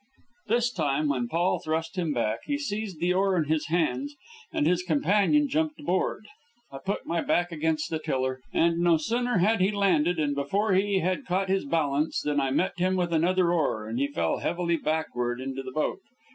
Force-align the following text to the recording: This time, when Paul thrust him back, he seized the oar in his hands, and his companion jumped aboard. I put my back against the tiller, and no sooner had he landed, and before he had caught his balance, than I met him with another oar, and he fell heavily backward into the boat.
This 0.47 0.71
time, 0.73 1.09
when 1.09 1.27
Paul 1.27 1.59
thrust 1.59 1.95
him 1.95 2.11
back, 2.11 2.39
he 2.45 2.57
seized 2.57 2.99
the 2.99 3.13
oar 3.13 3.37
in 3.37 3.43
his 3.43 3.67
hands, 3.67 4.15
and 4.51 4.65
his 4.65 4.81
companion 4.81 5.47
jumped 5.47 5.79
aboard. 5.79 6.25
I 6.71 6.79
put 6.79 7.05
my 7.05 7.21
back 7.21 7.51
against 7.51 7.91
the 7.91 7.99
tiller, 7.99 8.39
and 8.51 8.79
no 8.79 8.97
sooner 8.97 9.37
had 9.37 9.61
he 9.61 9.69
landed, 9.69 10.17
and 10.17 10.33
before 10.33 10.73
he 10.73 11.01
had 11.01 11.27
caught 11.27 11.49
his 11.49 11.65
balance, 11.65 12.19
than 12.19 12.39
I 12.39 12.49
met 12.49 12.79
him 12.79 12.95
with 12.95 13.13
another 13.13 13.51
oar, 13.53 13.85
and 13.87 13.99
he 13.99 14.07
fell 14.07 14.39
heavily 14.39 14.75
backward 14.77 15.39
into 15.39 15.61
the 15.61 15.69
boat. 15.71 15.99